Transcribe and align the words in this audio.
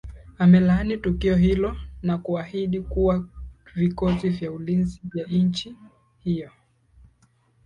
amelaani 0.37 0.97
tukio 0.97 1.35
hilo 1.35 1.77
na 2.03 2.17
kuahidi 2.17 2.81
kuwa 2.81 3.25
vikosi 3.75 4.29
vya 4.29 4.51
ulinzi 4.51 5.01
vya 5.13 5.25
nchi 5.27 5.75
hiyo 6.19 6.51